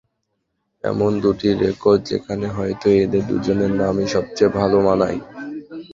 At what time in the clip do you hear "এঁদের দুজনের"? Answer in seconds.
2.97-3.71